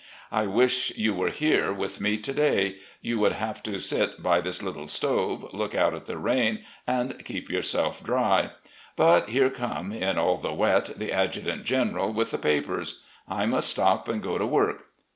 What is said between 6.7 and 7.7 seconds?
and keep yom